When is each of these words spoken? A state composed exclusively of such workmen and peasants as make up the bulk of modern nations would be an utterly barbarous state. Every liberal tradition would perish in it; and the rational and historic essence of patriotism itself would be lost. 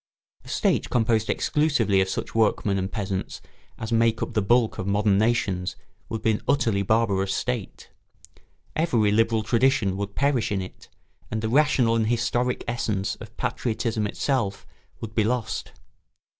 A 0.43 0.47
state 0.47 0.89
composed 0.89 1.29
exclusively 1.29 2.01
of 2.01 2.09
such 2.09 2.33
workmen 2.33 2.79
and 2.79 2.91
peasants 2.91 3.39
as 3.77 3.91
make 3.91 4.23
up 4.23 4.33
the 4.33 4.41
bulk 4.41 4.79
of 4.79 4.87
modern 4.87 5.19
nations 5.19 5.75
would 6.09 6.23
be 6.23 6.31
an 6.31 6.41
utterly 6.47 6.81
barbarous 6.81 7.35
state. 7.35 7.91
Every 8.75 9.11
liberal 9.11 9.43
tradition 9.43 9.95
would 9.97 10.15
perish 10.15 10.51
in 10.51 10.59
it; 10.59 10.89
and 11.29 11.43
the 11.43 11.49
rational 11.49 11.95
and 11.95 12.07
historic 12.07 12.63
essence 12.67 13.13
of 13.17 13.37
patriotism 13.37 14.07
itself 14.07 14.65
would 15.01 15.13
be 15.13 15.23
lost. 15.23 15.71